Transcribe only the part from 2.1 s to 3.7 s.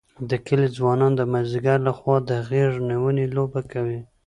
د غېږ نیونې لوبه